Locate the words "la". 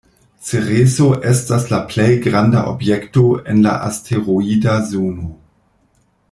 1.73-1.81, 3.67-3.75